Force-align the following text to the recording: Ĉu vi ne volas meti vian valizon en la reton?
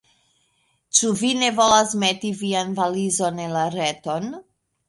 Ĉu 0.99 1.11
vi 1.19 1.29
ne 1.41 1.51
volas 1.59 1.93
meti 2.05 2.33
vian 2.39 2.75
valizon 2.83 3.45
en 3.47 3.55
la 3.61 3.71
reton? 3.79 4.31